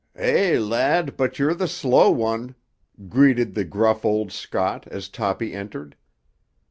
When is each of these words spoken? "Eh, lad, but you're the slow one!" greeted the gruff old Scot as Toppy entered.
"Eh, 0.15 0.57
lad, 0.57 1.15
but 1.15 1.37
you're 1.37 1.53
the 1.53 1.67
slow 1.67 2.09
one!" 2.09 2.55
greeted 3.07 3.53
the 3.53 3.63
gruff 3.63 4.03
old 4.03 4.31
Scot 4.31 4.87
as 4.87 5.07
Toppy 5.07 5.53
entered. 5.53 5.95